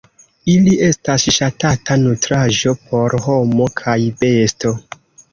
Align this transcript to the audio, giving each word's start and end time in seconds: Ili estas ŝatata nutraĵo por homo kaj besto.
Ili 0.51 0.71
estas 0.85 1.25
ŝatata 1.33 1.97
nutraĵo 2.03 2.73
por 2.85 3.15
homo 3.27 3.67
kaj 3.83 3.97
besto. 4.23 4.73